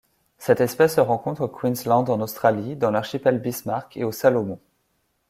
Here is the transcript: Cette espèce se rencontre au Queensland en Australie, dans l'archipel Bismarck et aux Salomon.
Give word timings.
Cette 0.39 0.61
espèce 0.61 0.95
se 0.95 0.99
rencontre 0.99 1.41
au 1.41 1.47
Queensland 1.47 2.09
en 2.09 2.21
Australie, 2.21 2.75
dans 2.75 2.89
l'archipel 2.89 3.37
Bismarck 3.39 3.97
et 3.97 4.03
aux 4.03 4.11
Salomon. 4.11 4.59